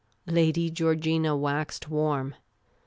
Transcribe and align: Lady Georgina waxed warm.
Lady 0.25 0.71
Georgina 0.71 1.37
waxed 1.37 1.87
warm. 1.87 2.33